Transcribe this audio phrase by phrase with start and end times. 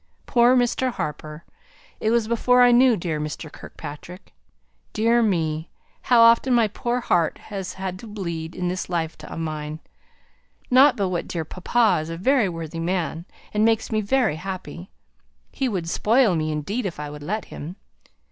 [0.25, 0.91] Poor Mr.
[0.93, 1.45] Harper!
[1.99, 3.51] It was before I knew dear Mr.
[3.51, 4.33] Kirkpatrick!
[4.93, 5.69] Dear me.
[6.01, 9.79] How often my poor heart has had to bleed in this life of mine!
[10.71, 14.89] not but what dear papa is a very worthy man, and makes me very happy.
[15.51, 17.75] He would spoil me, indeed, if I would let him.